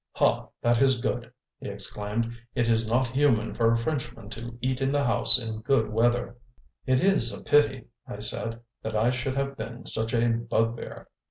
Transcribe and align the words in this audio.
"Ha, 0.15 0.47
that 0.63 0.81
is 0.81 0.99
good," 0.99 1.31
he 1.59 1.67
exclaimed. 1.69 2.35
"It 2.55 2.69
is 2.69 2.87
not 2.87 3.09
human 3.09 3.53
for 3.53 3.71
a 3.71 3.77
Frenchman 3.77 4.31
to 4.31 4.57
eat 4.59 4.81
in 4.81 4.91
the 4.91 5.03
house 5.03 5.37
in 5.37 5.61
good 5.61 5.89
weather." 5.89 6.37
"It 6.87 6.99
is 7.01 7.31
a 7.31 7.43
pity," 7.43 7.85
I 8.07 8.17
said, 8.17 8.61
"that 8.81 8.95
I 8.95 9.11
should 9.11 9.37
have 9.37 9.55
been 9.55 9.85
such 9.85 10.15
a 10.15 10.27
bugbear." 10.27 11.07